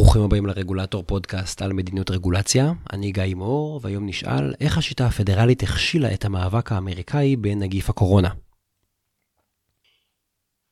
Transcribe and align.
ברוכים 0.00 0.22
הבאים 0.22 0.46
לרגולטור 0.46 1.02
פודקאסט 1.06 1.62
על 1.62 1.72
מדיניות 1.72 2.10
רגולציה. 2.10 2.72
אני 2.92 3.12
גיא 3.12 3.34
מור, 3.34 3.80
והיום 3.82 4.06
נשאל 4.06 4.54
איך 4.60 4.78
השיטה 4.78 5.06
הפדרלית 5.06 5.62
הכשילה 5.62 6.14
את 6.14 6.24
המאבק 6.24 6.72
האמריקאי 6.72 7.36
בנגיף 7.36 7.90
הקורונה. 7.90 8.28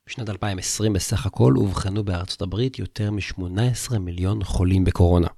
בשנת 0.06 0.29
2020 0.29 0.93
בסך 0.93 1.27
הכל 1.27 1.54
אובחנו 1.56 2.04
בארצות 2.04 2.43
הברית 2.43 2.79
יותר 2.79 3.11
מ-18 3.11 3.98
מיליון 3.98 4.45
חולים 4.45 4.84
בקורונה. 4.84 5.29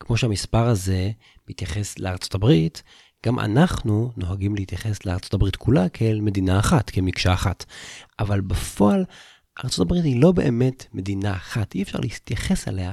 כמו 0.00 0.16
שהמספר 0.16 0.66
הזה 0.66 1.10
מתייחס 1.48 1.98
לארצות 1.98 2.34
הברית, 2.34 2.82
גם 3.26 3.38
אנחנו 3.38 4.12
נוהגים 4.16 4.54
להתייחס 4.54 5.06
לארצות 5.06 5.34
הברית 5.34 5.56
כולה 5.56 5.88
כאל 5.88 6.20
מדינה 6.20 6.58
אחת, 6.58 6.90
כמקשה 6.90 7.32
אחת. 7.32 7.64
אבל 8.18 8.40
בפועל, 8.40 9.04
הברית 9.80 10.04
היא 10.04 10.22
לא 10.22 10.32
באמת 10.32 10.86
מדינה 10.92 11.36
אחת, 11.36 11.74
אי 11.74 11.82
אפשר 11.82 11.98
להתייחס 12.00 12.68
אליה 12.68 12.92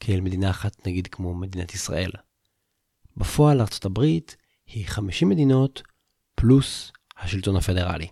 כאל 0.00 0.20
מדינה 0.20 0.50
אחת, 0.50 0.86
נגיד 0.86 1.06
כמו 1.06 1.34
מדינת 1.34 1.74
ישראל. 1.74 2.10
בפועל 3.16 3.60
הברית 3.84 4.36
היא 4.66 4.86
50 4.86 5.28
מדינות 5.28 5.82
פלוס 6.34 6.92
השלטון 7.18 7.56
הפדרלי. 7.56 8.08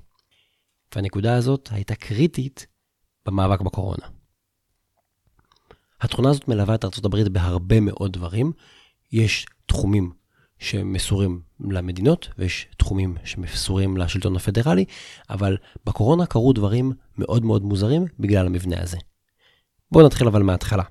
והנקודה 0.94 1.36
הזאת 1.36 1.68
הייתה 1.72 1.94
קריטית 1.94 2.66
במאבק 3.26 3.60
בקורונה. 3.60 4.06
התכונה 6.00 6.30
הזאת 6.30 6.48
מלווה 6.48 6.74
את 6.74 6.84
הברית 7.04 7.28
בהרבה 7.28 7.80
מאוד 7.80 8.12
דברים. 8.12 8.52
יש 9.12 9.46
תחומים 9.66 10.12
שמסורים 10.58 11.42
למדינות 11.72 12.28
ויש 12.38 12.66
תחומים 12.76 13.16
שמסורים 13.24 13.96
לשלטון 13.96 14.36
הפדרלי, 14.36 14.84
אבל 15.30 15.56
בקורונה 15.86 16.26
קרו 16.26 16.52
דברים 16.52 16.92
מאוד 17.18 17.44
מאוד 17.44 17.62
מוזרים 17.62 18.04
בגלל 18.18 18.46
המבנה 18.46 18.82
הזה. 18.82 18.98
בואו 19.92 20.06
נתחיל 20.06 20.26
אבל 20.26 20.42
מההתחלה. 20.42 20.82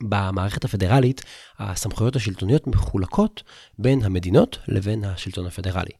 במערכת 0.00 0.64
הפדרלית, 0.64 1.22
הסמכויות 1.58 2.16
השלטוניות 2.16 2.66
מחולקות 2.66 3.42
בין 3.78 4.02
המדינות 4.02 4.58
לבין 4.68 5.04
השלטון 5.04 5.46
הפדרלי. 5.46 5.92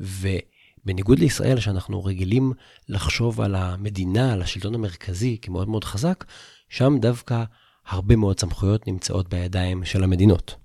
ובניגוד 0.00 1.18
לישראל, 1.18 1.60
שאנחנו 1.60 2.04
רגילים 2.04 2.52
לחשוב 2.88 3.40
על 3.40 3.54
המדינה, 3.54 4.32
על 4.32 4.42
השלטון 4.42 4.74
המרכזי 4.74 5.38
כמאוד 5.42 5.68
מאוד 5.68 5.84
חזק, 5.84 6.24
שם 6.68 6.98
דווקא 7.00 7.44
הרבה 7.86 8.16
מאוד 8.16 8.40
סמכויות 8.40 8.86
נמצאות 8.86 9.28
בידיים 9.28 9.84
של 9.84 10.04
המדינות. 10.04 10.61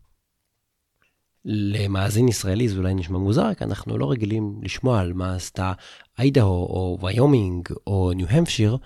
למאזין 1.49 2.27
ישראלי 2.27 2.69
זה 2.69 2.77
אולי 2.77 2.93
נשמע 2.93 3.17
מוזר, 3.17 3.53
כי 3.53 3.63
אנחנו 3.63 3.97
לא 3.97 4.11
רגילים 4.11 4.59
לשמוע 4.63 4.99
על 4.99 5.13
מה 5.13 5.35
עשתה 5.35 5.73
איידהו 6.19 6.65
או 6.65 6.97
ויומינג 7.01 7.69
או 7.87 8.11
ניו-המפשיר, 8.15 8.77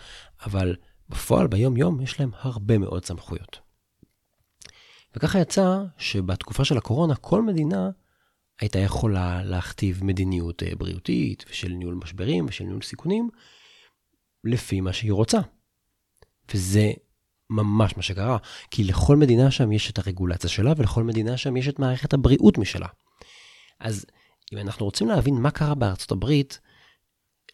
אבל 0.46 0.76
בפועל 1.10 1.48
ביום 1.48 1.78
יום 1.78 2.02
יש 2.02 2.20
להם 2.20 2.32
הרבה 2.40 2.78
מאוד 2.78 3.06
סמכויות. 3.06 3.60
וככה 5.16 5.40
יצא 5.40 5.84
שבתקופה 5.98 6.66
של 6.66 6.78
הקורונה 6.78 7.16
כל 7.16 7.42
מדינה 7.42 7.90
הייתה 8.60 8.80
יכולה 8.80 9.44
להכתיב 9.44 10.04
מדיניות 10.04 10.64
אה, 10.64 10.72
בריאותית 10.78 11.46
ושל 11.50 11.70
ניהול 11.70 11.96
משברים 12.04 12.46
ושל 12.50 12.64
ניהול 12.64 12.82
סיכונים 12.82 13.30
לפי 14.44 14.82
מה 14.82 14.94
שהיא 14.94 15.12
רוצה. 15.12 15.40
וזה 16.54 16.92
ממש 17.52 17.98
מה 17.98 18.04
שקרה, 18.04 18.38
כי 18.72 18.84
לכל 18.84 19.18
מדינה 19.18 19.52
שם 19.52 19.72
יש 19.72 19.92
את 19.92 20.00
הרגולציה 20.00 20.50
שלה, 20.50 20.74
ולכל 20.78 21.04
מדינה 21.04 21.38
שם 21.38 21.58
יש 21.58 21.68
את 21.68 21.80
מערכת 21.80 22.14
הבריאות 22.14 22.58
משלה. 22.58 22.88
אז 23.80 24.06
אם 24.54 24.58
אנחנו 24.58 24.86
רוצים 24.86 25.08
להבין 25.08 25.36
מה 25.36 25.52
קרה 25.52 25.76
בארצות 25.76 26.12
הברית, 26.12 26.60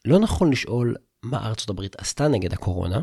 לא 0.06 0.20
נכון 0.20 0.52
לשאול 0.52 0.96
מה 1.24 1.48
ארצות 1.48 1.70
הברית 1.70 1.96
עשתה 2.00 2.28
נגד 2.28 2.54
הקורונה, 2.54 3.02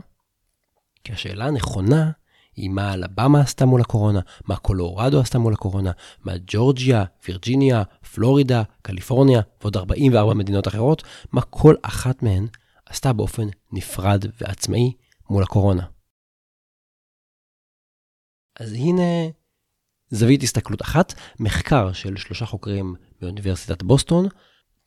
כי 1.05 1.13
השאלה 1.13 1.47
הנכונה 1.47 2.11
היא 2.57 2.71
מה 2.71 2.95
אלבמה 2.95 3.41
עשתה 3.41 3.67
מול 3.67 3.81
הקורונה, 3.81 4.21
מה 4.45 4.57
קולורדו 4.57 5.21
עשתה 5.21 5.39
מול 5.39 5.53
הקורונה, 5.53 5.91
מה 6.25 6.33
ג'ורג'יה, 6.47 7.05
וירג'יניה, 7.29 7.83
פלורידה, 8.15 8.63
קליפורניה 8.83 9.41
ועוד 9.61 9.77
44 9.77 10.35
מדינות 10.35 10.69
אחרות, 10.69 11.03
מה 11.33 11.41
כל 11.41 11.75
אחת 11.83 12.23
מהן 12.23 12.47
עשתה 12.87 13.13
באופן 13.13 13.49
נפרד 13.73 14.25
ועצמאי 14.41 14.93
מול 15.31 15.43
הקורונה. 15.43 15.94
אז 18.61 18.73
הנה 18.73 19.03
זווית 20.11 20.43
הסתכלות 20.43 20.83
אחת, 20.83 21.15
מחקר 21.41 21.93
של 21.93 22.17
שלושה 22.17 22.47
חוקרים 22.47 22.95
מאוניברסיטת 23.23 23.83
בוסטון, 23.83 24.29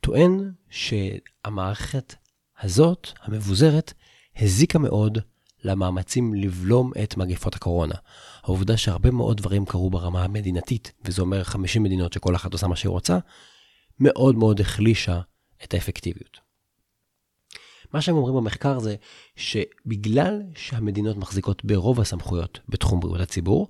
טוען 0.01 0.51
שהמערכת 0.69 2.15
הזאת, 2.61 3.07
המבוזרת, 3.21 3.93
הזיקה 4.37 4.79
מאוד 4.79 5.17
למאמצים 5.63 6.33
לבלום 6.33 6.91
את 7.03 7.17
מגפות 7.17 7.55
הקורונה. 7.55 7.95
העובדה 8.43 8.77
שהרבה 8.77 9.11
מאוד 9.11 9.37
דברים 9.37 9.65
קרו 9.65 9.89
ברמה 9.89 10.23
המדינתית, 10.23 10.91
וזה 11.05 11.21
אומר 11.21 11.43
50 11.43 11.83
מדינות 11.83 12.13
שכל 12.13 12.35
אחת 12.35 12.53
עושה 12.53 12.67
מה 12.67 12.75
שהיא 12.75 12.89
רוצה, 12.89 13.17
מאוד 13.99 14.35
מאוד 14.35 14.61
החלישה 14.61 15.21
את 15.63 15.73
האפקטיביות. 15.73 16.46
מה 17.93 18.01
שהם 18.01 18.15
אומרים 18.15 18.35
במחקר 18.35 18.79
זה 18.79 18.95
שבגלל 19.35 20.41
שהמדינות 20.55 21.17
מחזיקות 21.17 21.65
ברוב 21.65 22.01
הסמכויות 22.01 22.59
בתחום 22.69 22.99
בריאות 22.99 23.21
הציבור, 23.21 23.67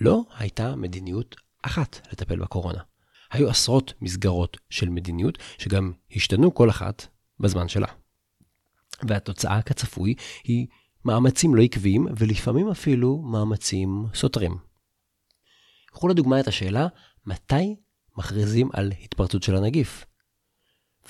לא 0.00 0.22
הייתה 0.38 0.76
מדיניות 0.76 1.36
אחת 1.62 2.06
לטפל 2.12 2.38
בקורונה. 2.38 2.80
היו 3.30 3.50
עשרות 3.50 3.92
מסגרות 4.00 4.56
של 4.70 4.88
מדיניות 4.88 5.38
שגם 5.58 5.92
השתנו 6.16 6.54
כל 6.54 6.70
אחת 6.70 7.06
בזמן 7.40 7.68
שלה. 7.68 7.86
והתוצאה 9.02 9.62
כצפוי 9.62 10.14
היא 10.44 10.66
מאמצים 11.04 11.54
לא 11.54 11.62
עקביים 11.62 12.06
ולפעמים 12.16 12.68
אפילו 12.68 13.18
מאמצים 13.22 14.06
סותרים. 14.14 14.58
קחו 15.86 16.08
לדוגמה 16.08 16.40
את 16.40 16.48
השאלה, 16.48 16.86
מתי 17.26 17.76
מכריזים 18.16 18.68
על 18.72 18.92
התפרצות 19.02 19.42
של 19.42 19.56
הנגיף? 19.56 20.04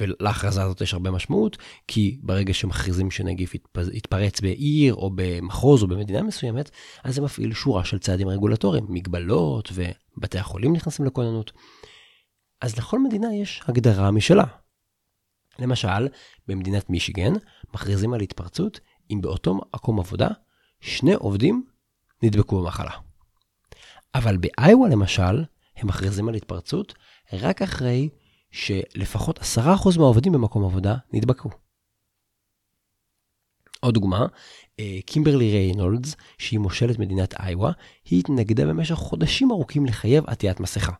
ולהכרזה 0.00 0.62
הזאת 0.62 0.80
יש 0.80 0.92
הרבה 0.92 1.10
משמעות, 1.10 1.56
כי 1.88 2.18
ברגע 2.22 2.54
שמכריזים 2.54 3.10
שנגיף 3.10 3.54
יתפרץ 3.92 4.40
בעיר 4.40 4.94
או 4.94 5.10
במחוז 5.14 5.82
או 5.82 5.88
במדינה 5.88 6.22
מסוימת, 6.22 6.70
אז 7.04 7.14
זה 7.14 7.22
מפעיל 7.22 7.54
שורה 7.54 7.84
של 7.84 7.98
צעדים 7.98 8.28
רגולטוריים, 8.28 8.86
מגבלות 8.88 9.72
ובתי 9.72 10.38
החולים 10.38 10.72
נכנסים 10.72 11.04
לכוננות. 11.06 11.52
אז 12.60 12.78
לכל 12.78 12.98
מדינה 12.98 13.34
יש 13.34 13.62
הגדרה 13.68 14.10
משלה. 14.10 14.44
למשל, 15.58 16.08
במדינת 16.48 16.90
מישיגן 16.90 17.32
מכריזים 17.74 18.14
על 18.14 18.20
התפרצות 18.20 18.80
אם 19.10 19.20
באותו 19.20 19.54
מקום 19.54 20.00
עבודה 20.00 20.28
שני 20.80 21.14
עובדים 21.14 21.64
נדבקו 22.22 22.62
במחלה. 22.62 22.90
אבל 24.14 24.36
באיווה 24.36 24.88
למשל, 24.88 25.44
הם 25.76 25.88
מכריזים 25.88 26.28
על 26.28 26.34
התפרצות 26.34 26.94
רק 27.32 27.62
אחרי 27.62 28.08
שלפחות 28.50 29.38
10% 29.38 29.98
מהעובדים 29.98 30.32
במקום 30.32 30.64
עבודה 30.64 30.96
נדבקו. 31.12 31.50
עוד 33.80 33.94
דוגמה, 33.94 34.26
אה, 34.80 34.98
קימברלי 35.06 35.50
ריינולדס, 35.50 36.16
שהיא 36.38 36.60
מושלת 36.60 36.98
מדינת 36.98 37.34
איווה, 37.40 37.72
היא 38.04 38.20
התנגדה 38.20 38.66
במשך 38.66 38.94
חודשים 38.94 39.50
ארוכים 39.50 39.86
לחייב 39.86 40.24
עטיית 40.26 40.60
מסכה. 40.60 40.92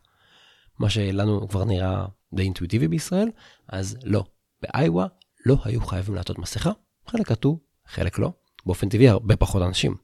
מה 0.79 0.89
שלנו 0.89 1.49
כבר 1.49 1.63
נראה 1.63 2.05
די 2.33 2.43
אינטואיטיבי 2.43 2.87
בישראל, 2.87 3.31
אז 3.67 3.97
לא. 4.03 4.23
באיווה 4.61 5.07
לא 5.45 5.57
היו 5.63 5.81
חייבים 5.81 6.15
לעטות 6.15 6.39
מסכה, 6.39 6.71
חלק 7.07 7.31
עטו, 7.31 7.59
חלק 7.87 8.19
לא. 8.19 8.31
באופן 8.65 8.89
טבעי 8.89 9.09
הרבה 9.09 9.35
פחות 9.35 9.61
אנשים. 9.61 9.95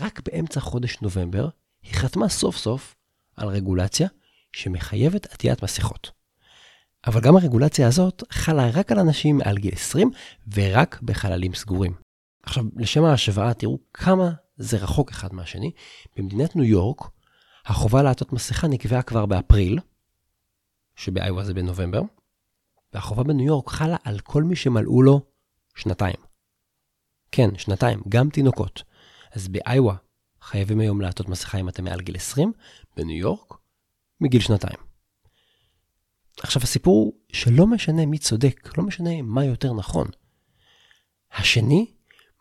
רק 0.00 0.20
באמצע 0.24 0.60
חודש 0.60 0.98
נובמבר 1.02 1.48
היא 1.82 1.94
חתמה 1.94 2.28
סוף 2.28 2.56
סוף 2.56 2.94
על 3.36 3.48
רגולציה 3.48 4.08
שמחייבת 4.52 5.26
עטיית 5.26 5.62
מסכות. 5.62 6.21
אבל 7.06 7.20
גם 7.20 7.36
הרגולציה 7.36 7.86
הזאת 7.86 8.22
חלה 8.30 8.70
רק 8.70 8.92
על 8.92 8.98
אנשים 8.98 9.36
מעל 9.36 9.58
גיל 9.58 9.74
20 9.74 10.10
ורק 10.52 11.02
בחללים 11.02 11.54
סגורים. 11.54 11.92
עכשיו, 12.42 12.64
לשם 12.76 13.04
ההשוואה, 13.04 13.54
תראו 13.54 13.78
כמה 13.94 14.30
זה 14.56 14.76
רחוק 14.76 15.10
אחד 15.10 15.34
מהשני. 15.34 15.70
במדינת 16.16 16.56
ניו 16.56 16.64
יורק, 16.64 17.00
החובה 17.66 18.02
לעטות 18.02 18.32
מסכה 18.32 18.68
נקבעה 18.68 19.02
כבר 19.02 19.26
באפריל, 19.26 19.78
שבאיווה 20.96 21.44
זה 21.44 21.54
בנובמבר, 21.54 22.02
והחובה 22.92 23.22
בניו 23.22 23.46
יורק 23.46 23.68
חלה 23.68 23.96
על 24.04 24.20
כל 24.20 24.42
מי 24.42 24.56
שמלאו 24.56 25.02
לו 25.02 25.20
שנתיים. 25.74 26.16
כן, 27.32 27.58
שנתיים, 27.58 28.02
גם 28.08 28.30
תינוקות. 28.30 28.82
אז 29.32 29.48
באיווה 29.48 29.94
חייבים 30.40 30.80
היום 30.80 31.00
לעטות 31.00 31.28
מסכה 31.28 31.58
אם 31.58 31.68
אתם 31.68 31.84
מעל 31.84 32.00
גיל 32.00 32.16
20, 32.16 32.52
בניו 32.96 33.16
יורק, 33.16 33.54
מגיל 34.20 34.40
שנתיים. 34.40 34.91
עכשיו 36.40 36.62
הסיפור 36.62 36.94
הוא 36.94 37.12
שלא 37.32 37.66
משנה 37.66 38.06
מי 38.06 38.18
צודק, 38.18 38.78
לא 38.78 38.84
משנה 38.84 39.22
מה 39.22 39.44
יותר 39.44 39.72
נכון. 39.72 40.08
השני 41.32 41.86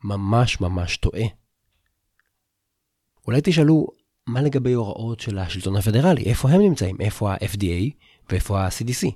ממש 0.04 0.62
ממש 0.62 0.98
טועה. 0.98 1.24
אולי 3.28 3.42
תשאלו, 3.44 3.88
מה 4.28 4.42
לגבי 4.42 4.74
הוראות 4.74 5.20
של 5.20 5.38
השלטון 5.38 5.76
הפדרלי? 5.76 6.24
איפה 6.24 6.50
הם 6.50 6.62
נמצאים? 6.62 7.02
איפה 7.02 7.32
ה-FDA 7.34 7.92
ואיפה 8.30 8.62
ה-CDC? 8.62 9.08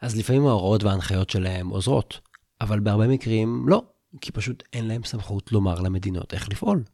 אז 0.00 0.16
לפעמים 0.16 0.46
ההוראות 0.46 0.82
וההנחיות 0.82 1.30
שלהם 1.30 1.68
עוזרות, 1.68 2.20
אבל 2.60 2.80
בהרבה 2.80 3.08
מקרים 3.08 3.64
לא. 3.68 3.82
כי 4.20 4.32
פשוט 4.32 4.62
אין 4.72 4.88
להם 4.88 5.04
סמכות 5.04 5.52
לומר 5.52 5.80
למדינות 5.80 6.34
איך 6.34 6.48
לפעול. 6.48 6.84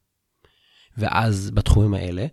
ואז 0.96 1.50
בתחומים 1.50 1.94
האלה, 1.94 2.26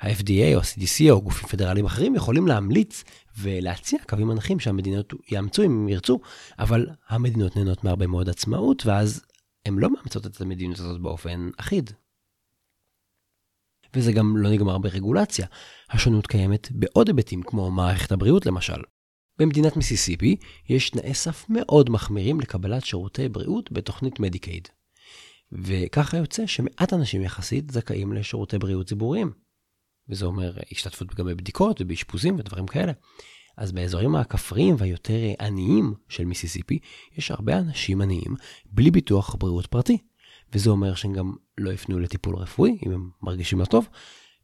ה-FDA 0.00 0.54
או 0.54 0.58
ה-CDC 0.58 1.10
או 1.10 1.22
גופים 1.22 1.48
פדרליים 1.48 1.86
אחרים 1.86 2.14
יכולים 2.14 2.46
להמליץ 2.46 3.04
ולהציע 3.38 3.98
קווים 4.08 4.28
מנחים 4.28 4.60
שהמדינות 4.60 5.12
יאמצו 5.30 5.62
אם 5.62 5.70
הם 5.70 5.88
ירצו, 5.88 6.18
אבל 6.58 6.86
המדינות 7.08 7.56
נהנות 7.56 7.84
מהרבה 7.84 8.06
מאוד 8.06 8.28
עצמאות, 8.28 8.86
ואז 8.86 9.24
הן 9.66 9.78
לא 9.78 9.90
מאמצות 9.90 10.26
את 10.26 10.40
המדיניות 10.40 10.78
הזאת 10.78 11.00
באופן 11.00 11.50
אחיד. 11.56 11.90
וזה 13.94 14.12
גם 14.12 14.36
לא 14.36 14.50
נגמר 14.50 14.78
ברגולציה. 14.78 15.46
השונות 15.90 16.26
קיימת 16.26 16.68
בעוד 16.72 17.08
היבטים, 17.08 17.42
כמו 17.42 17.70
מערכת 17.70 18.12
הבריאות 18.12 18.46
למשל. 18.46 18.82
במדינת 19.38 19.76
מיסיסיפי 19.76 20.36
יש 20.68 20.90
תנאי 20.90 21.14
סף 21.14 21.46
מאוד 21.48 21.90
מחמירים 21.90 22.40
לקבלת 22.40 22.84
שירותי 22.84 23.28
בריאות 23.28 23.72
בתוכנית 23.72 24.20
מדיקייד. 24.20 24.68
וככה 25.52 26.16
יוצא 26.16 26.46
שמעט 26.46 26.92
אנשים 26.92 27.22
יחסית 27.22 27.70
זכאים 27.70 28.12
לשירותי 28.12 28.58
בריאות 28.58 28.86
ציבוריים. 28.86 29.45
וזה 30.08 30.26
אומר 30.26 30.52
השתתפות 30.72 31.14
גם 31.14 31.26
בבדיקות 31.26 31.80
ובאשפוזים 31.80 32.38
ודברים 32.38 32.66
כאלה. 32.66 32.92
אז 33.56 33.72
באזורים 33.72 34.16
הכפריים 34.16 34.74
והיותר 34.78 35.20
עניים 35.40 35.94
של 36.08 36.24
מיסיסיפי, 36.24 36.78
יש 37.16 37.30
הרבה 37.30 37.58
אנשים 37.58 38.00
עניים 38.00 38.34
בלי 38.66 38.90
ביטוח 38.90 39.34
בריאות 39.34 39.66
פרטי. 39.66 39.98
וזה 40.52 40.70
אומר 40.70 40.94
שהם 40.94 41.12
גם 41.12 41.32
לא 41.58 41.70
יפנו 41.70 41.98
לטיפול 41.98 42.36
רפואי, 42.36 42.78
אם 42.86 42.92
הם 42.92 43.10
מרגישים 43.22 43.60
לא 43.60 43.64
טוב, 43.64 43.88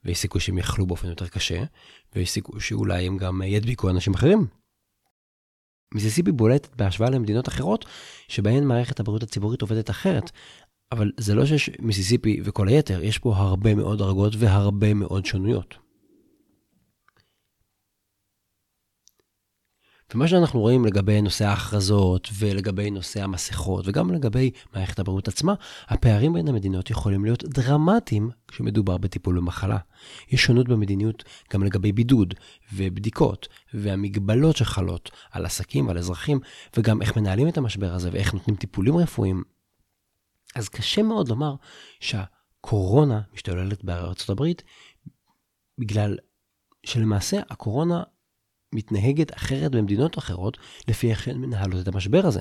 ויש 0.05 0.19
סיכוי 0.19 0.41
שהם 0.41 0.59
יחלו 0.59 0.87
באופן 0.87 1.09
יותר 1.09 1.29
קשה, 1.29 1.65
ויש 2.15 2.31
סיכוי 2.31 2.61
שאולי 2.61 3.07
הם 3.07 3.17
גם 3.17 3.43
ידביקו 3.43 3.91
אנשים 3.91 4.15
אחרים. 4.15 4.47
מיסיסיפי 5.95 6.33
בולטת 6.33 6.77
בהשוואה 6.77 7.11
למדינות 7.11 7.49
אחרות, 7.49 7.85
שבהן 8.29 8.65
מערכת 8.65 9.01
הבריאות 9.01 9.23
הציבורית 9.23 9.63
עובדת 9.63 9.91
אחרת, 9.91 10.31
אבל 10.93 11.13
זה 11.17 11.35
לא 11.35 11.47
שיש 11.47 11.71
מיסיסיפי 11.79 12.41
וכל 12.45 12.69
היתר, 12.69 13.03
יש 13.03 13.19
פה 13.19 13.37
הרבה 13.37 13.75
מאוד 13.75 13.99
דרגות 13.99 14.33
והרבה 14.39 14.95
מאוד 14.95 15.27
שונויות. 15.27 15.75
ומה 20.15 20.29
שאנחנו 20.29 20.61
רואים 20.61 20.85
לגבי 20.85 21.23
נושא 21.23 21.45
ההכרזות 21.45 22.29
ולגבי 22.39 22.91
נושא 22.91 23.23
המסכות 23.23 23.89
וגם 23.89 24.11
לגבי 24.11 24.51
מערכת 24.75 24.99
הבריאות 24.99 25.29
עצמה, 25.29 25.55
הפערים 25.89 26.33
בין 26.33 26.49
המדינות 26.49 26.91
יכולים 26.91 27.25
להיות 27.25 27.45
דרמטיים 27.45 28.31
כשמדובר 28.49 28.99
בטיפול 28.99 29.37
במחלה. 29.37 29.79
יש 30.31 30.45
שונות 30.45 30.69
במדיניות 30.69 31.25
גם 31.53 31.65
לגבי 31.65 31.93
בידוד 31.93 32.35
ובדיקות 32.73 33.49
והמגבלות 33.75 34.57
שחלות 34.57 35.11
על 35.31 35.47
עסקים 35.47 35.87
ועל 35.87 35.99
אזרחים 35.99 36.41
וגם 36.77 37.03
איך 37.03 37.17
מנהלים 37.17 37.49
את 37.49 37.59
המשבר 37.59 37.95
הזה 37.95 38.11
ואיך 38.13 38.35
נותנים 38.35 38.57
טיפולים 38.57 38.97
רפואיים. 38.97 39.52
אז 40.55 40.69
קשה 40.69 41.03
מאוד 41.03 41.29
לומר 41.29 41.55
שהקורונה 42.01 43.21
משתוללת 43.35 43.85
בארצות 43.85 44.31
הברית 44.31 44.63
בגלל 45.79 46.19
שלמעשה 46.87 47.41
הקורונה 47.51 48.03
מתנהגת 48.73 49.37
אחרת 49.37 49.71
במדינות 49.71 50.19
אחרות, 50.19 50.59
לפי 50.89 51.11
איך 51.11 51.29
הן 51.29 51.37
מנהלות 51.37 51.83
את 51.83 51.95
המשבר 51.95 52.27
הזה. 52.27 52.41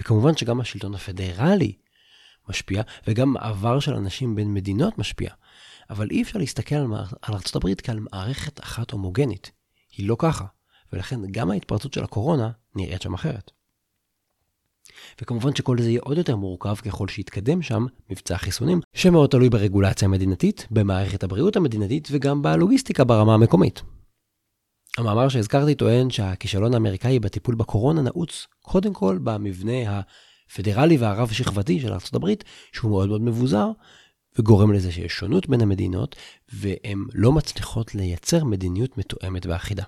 וכמובן 0.00 0.36
שגם 0.36 0.60
השלטון 0.60 0.94
הפדרלי 0.94 1.76
משפיע, 2.48 2.82
וגם 3.06 3.32
מעבר 3.32 3.80
של 3.80 3.94
אנשים 3.94 4.34
בין 4.34 4.54
מדינות 4.54 4.98
משפיע. 4.98 5.30
אבל 5.90 6.08
אי 6.10 6.22
אפשר 6.22 6.38
להסתכל 6.38 6.74
על, 6.74 6.92
על 7.22 7.34
ארה"ב 7.34 7.74
כעל 7.82 8.00
מערכת 8.00 8.60
אחת 8.60 8.90
הומוגנית. 8.90 9.50
היא 9.96 10.08
לא 10.08 10.16
ככה, 10.18 10.44
ולכן 10.92 11.20
גם 11.30 11.50
ההתפרצות 11.50 11.94
של 11.94 12.04
הקורונה 12.04 12.50
נראית 12.74 13.02
שם 13.02 13.14
אחרת. 13.14 13.50
וכמובן 15.22 15.54
שכל 15.54 15.82
זה 15.82 15.90
יהיה 15.90 16.00
עוד 16.04 16.18
יותר 16.18 16.36
מורכב 16.36 16.74
ככל 16.74 17.08
שיתקדם 17.08 17.62
שם 17.62 17.86
מבצע 18.10 18.34
החיסונים, 18.34 18.80
שמאוד 18.94 19.30
תלוי 19.30 19.50
ברגולציה 19.50 20.08
המדינתית, 20.08 20.66
במערכת 20.70 21.22
הבריאות 21.22 21.56
המדינתית 21.56 22.08
וגם 22.10 22.42
בלוגיסטיקה 22.42 23.04
ברמה 23.04 23.34
המקומית. 23.34 23.82
המאמר 24.98 25.28
שהזכרתי 25.28 25.74
טוען 25.74 26.10
שהכישלון 26.10 26.74
האמריקאי 26.74 27.18
בטיפול 27.18 27.54
בקורונה 27.54 28.02
נעוץ 28.02 28.46
קודם 28.62 28.92
כל 28.92 29.18
במבנה 29.22 30.00
הפדרלי 30.48 30.96
והרב-שכבתי 30.96 31.80
של 31.80 31.92
ארה"ב, 31.92 32.26
שהוא 32.72 32.90
מאוד 32.90 33.08
מאוד 33.08 33.20
מבוזר, 33.20 33.70
וגורם 34.38 34.72
לזה 34.72 34.92
שיש 34.92 35.12
שונות 35.12 35.48
בין 35.48 35.60
המדינות, 35.60 36.16
והן 36.52 37.04
לא 37.14 37.32
מצליחות 37.32 37.94
לייצר 37.94 38.44
מדיניות 38.44 38.98
מתואמת 38.98 39.46
ואחידה. 39.46 39.84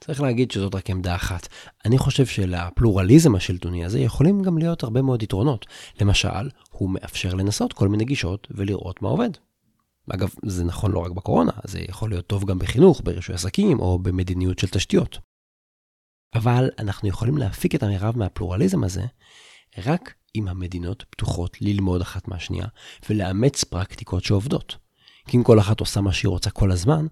צריך 0.00 0.20
להגיד 0.20 0.50
שזאת 0.50 0.74
רק 0.74 0.90
עמדה 0.90 1.14
אחת. 1.14 1.48
אני 1.84 1.98
חושב 1.98 2.26
שלפלורליזם 2.26 3.34
השלטוני 3.34 3.84
הזה 3.84 4.00
יכולים 4.00 4.42
גם 4.42 4.58
להיות 4.58 4.82
הרבה 4.82 5.02
מאוד 5.02 5.22
יתרונות. 5.22 5.66
למשל, 6.00 6.50
הוא 6.70 6.90
מאפשר 6.90 7.34
לנסות 7.34 7.72
כל 7.72 7.88
מיני 7.88 8.04
גישות 8.04 8.48
ולראות 8.50 9.02
מה 9.02 9.08
עובד. 9.08 9.30
אגב, 10.14 10.28
זה 10.46 10.64
נכון 10.64 10.92
לא 10.92 10.98
רק 10.98 11.10
בקורונה, 11.10 11.52
זה 11.64 11.80
יכול 11.88 12.10
להיות 12.10 12.26
טוב 12.26 12.44
גם 12.44 12.58
בחינוך, 12.58 13.00
ברישוי 13.04 13.34
עסקים 13.34 13.80
או 13.80 13.98
במדיניות 13.98 14.58
של 14.58 14.68
תשתיות. 14.68 15.18
אבל 16.34 16.70
אנחנו 16.78 17.08
יכולים 17.08 17.38
להפיק 17.38 17.74
את 17.74 17.82
המרב 17.82 18.18
מהפלורליזם 18.18 18.84
הזה 18.84 19.04
רק 19.78 20.14
אם 20.36 20.48
המדינות 20.48 21.04
פתוחות 21.10 21.62
ללמוד 21.62 22.00
אחת 22.00 22.28
מהשנייה 22.28 22.66
ולאמץ 23.10 23.64
פרקטיקות 23.64 24.24
שעובדות. 24.24 24.76
כי 25.26 25.36
אם 25.36 25.42
כל 25.42 25.60
אחת 25.60 25.80
עושה 25.80 26.00
מה 26.00 26.12
שהיא 26.12 26.28
רוצה 26.28 26.50
כל 26.50 26.70
הזמן, 26.70 27.06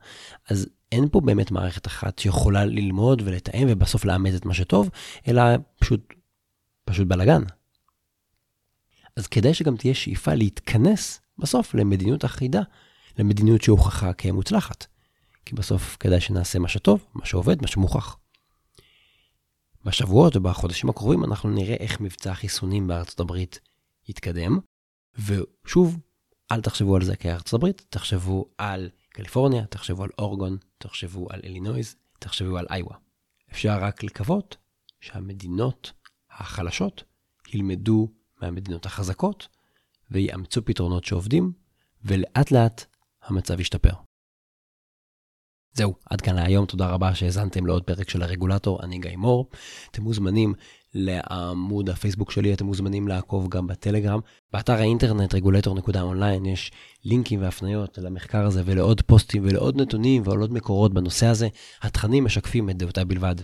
אז 0.51 0.69
אין 0.93 1.09
פה 1.09 1.21
באמת 1.21 1.51
מערכת 1.51 1.87
אחת 1.87 2.19
שיכולה 2.19 2.65
ללמוד 2.65 3.23
ולתאם 3.25 3.67
ובסוף 3.71 4.05
לאמץ 4.05 4.35
את 4.35 4.47
מה 4.47 4.55
שטוב, 4.55 4.91
אלא 5.29 5.43
פשוט, 5.81 6.15
פשוט 6.85 7.07
בלאגן. 7.09 7.43
אז 9.17 9.27
כדאי 9.27 9.55
שגם 9.55 9.77
תהיה 9.77 9.95
שאיפה 9.95 10.35
להתכנס 10.35 11.21
בסוף 11.39 11.75
למדיניות 11.75 12.25
אחידה 12.25 12.63
למדיניות 13.19 13.63
שהוכחה 13.63 14.13
כמוצלחת. 14.13 14.87
כי 15.45 15.55
בסוף 15.55 15.97
כדאי 16.01 16.21
שנעשה 16.21 16.59
מה 16.59 16.69
שטוב, 16.69 17.07
מה 17.15 17.27
שעובד, 17.27 17.63
מה 17.63 17.69
שמוכח. 17.69 18.17
בשבועות 19.85 20.37
ובחודשים 20.37 20.91
הקרובים 20.91 21.25
אנחנו 21.25 21.51
נראה 21.51 21.75
איך 21.75 22.01
מבצע 22.01 22.31
החיסונים 22.31 22.87
בארצות 22.87 23.21
הברית 23.21 23.61
יתקדם, 24.09 24.59
ושוב, 25.19 25.99
אל 26.53 26.61
תחשבו 26.61 26.97
על 26.97 27.05
זה 27.05 27.17
כארצות 27.17 27.55
הברית, 27.55 27.87
תחשבו 27.89 28.47
על 28.59 28.91
קליפורניה, 29.17 29.67
תחשבו 29.67 30.05
על 30.05 30.11
אורגון, 30.19 30.57
תחשבו 30.79 31.27
על 31.31 31.41
אלינויז, 31.45 31.97
תחשבו 32.19 32.59
על 32.59 32.67
איווה. 32.71 32.97
אפשר 33.53 33.79
רק 33.81 34.03
לקוות 34.03 34.57
שהמדינות 35.01 35.93
החלשות 36.31 37.05
ילמדו 37.53 38.09
מהמדינות 38.43 38.87
החזקות 38.87 39.49
ויאמצו 40.11 40.65
פתרונות 40.65 41.05
שעובדים, 41.05 41.53
ולאט 42.05 42.51
לאט 42.51 42.85
המצב 43.23 43.61
ישתפר. 43.61 43.93
זהו, 45.73 45.95
עד 46.11 46.21
כאן 46.21 46.35
להיום, 46.35 46.67
תודה 46.67 46.89
רבה 46.89 47.15
שהאזנתם 47.15 47.67
לעוד 47.67 47.85
פרק 47.85 48.11
של 48.11 48.23
הרגולטור, 48.23 48.83
אני 48.83 48.99
גיא 48.99 49.17
מור. 49.17 49.51
אתם 49.91 50.03
מוזמנים 50.03 50.55
לעמוד 50.99 51.91
הפייסבוק 51.91 52.31
שלי, 52.31 52.53
אתם 52.53 52.67
מוזמנים 52.67 53.09
לעקוב 53.09 53.49
גם 53.49 53.67
בטלגרם. 53.67 54.21
באתר 54.53 54.73
האינטרנט 54.73 55.35
רגולטור.אונליין 55.35 56.47
יש 56.47 56.73
לינקים 57.05 57.43
והפניות 57.43 57.99
למחקר 57.99 58.47
הזה 58.47 58.63
ולעוד 58.65 59.01
פוסטים 59.01 59.43
ולעוד 59.47 59.81
נתונים 59.81 60.23
ועוד 60.25 60.53
מקורות 60.53 60.95
בנושא 60.95 61.27
הזה. 61.27 61.49
התכנים 61.83 62.25
משקפים 62.25 62.71
את 62.71 62.77
דעותיי 62.77 63.05
בלבד. 63.05 63.37